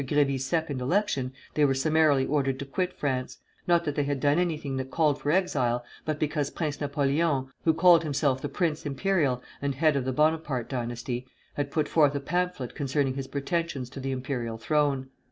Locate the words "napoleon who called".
6.81-8.01